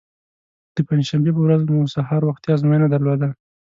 د 0.75 0.77
پنجشنبې 0.87 1.31
په 1.35 1.41
ورځ 1.45 1.61
مو 1.71 1.91
سهار 1.95 2.21
وختي 2.25 2.47
ازموینه 2.53 2.87
درلوده. 2.89 3.29